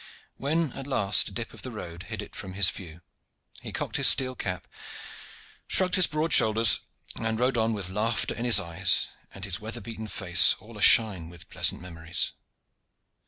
[0.37, 3.03] When at last a dip of the road hid it from his view,
[3.61, 4.65] he cocked his steel cap,
[5.67, 6.79] shrugged his broad shoulders,
[7.15, 11.29] and rode on with laughter in his eyes, and his weather beaten face all ashine
[11.29, 12.31] with pleasant memories.